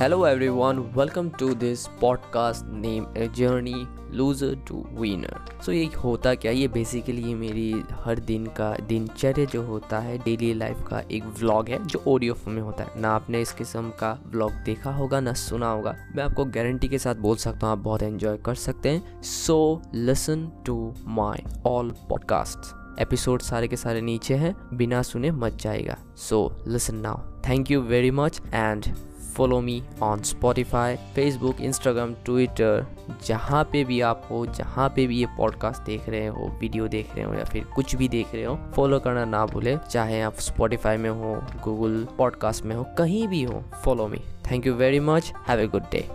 [0.00, 5.38] Hello everyone, welcome to this podcast named A Journey Loser to Winner.
[5.62, 6.52] So ये होता क्या?
[6.52, 11.68] ये basically मेरी हर दिन का दिनचर्या जो होता है डेली लाइफ का एक व्लॉग
[11.68, 15.20] है जो ऑडियो फॉर्म में होता है। ना आपने इस किस्म का व्लॉग देखा होगा
[15.20, 18.54] ना सुना होगा। मैं आपको गारंटी के साथ बोल सकता हूँ आप बहुत एंजॉय कर
[18.54, 25.02] सकते हैं। So listen to my all podcast episode सारे के सारे नीचे हैं बिना
[25.02, 28.94] सुने मत जाएगा। So listen now thank you very much and
[29.38, 32.86] follow me on Spotify Facebook Instagram Twitter
[33.26, 37.14] जहाँ पे भी आप हो, जहाँ पे भी ये पॉडकास्ट देख रहे हो वीडियो देख
[37.14, 40.34] रहे हो या फिर कुछ भी देख रहे हो फॉलो करना ना भूले। चाहे आप
[40.34, 41.34] स्पॉटिफाई में हो
[41.64, 44.18] गूगल पॉडकास्ट में हो, कहीं भी हो follow me
[44.50, 46.08] thank you very much have a good day